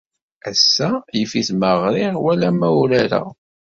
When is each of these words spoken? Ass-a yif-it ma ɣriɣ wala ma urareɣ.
Ass-a 0.49 0.89
yif-it 1.17 1.49
ma 1.59 1.71
ɣriɣ 1.81 2.13
wala 2.23 2.49
ma 2.57 2.69
urareɣ. 2.81 3.27